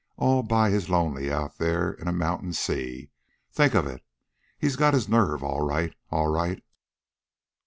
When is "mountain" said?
2.11-2.53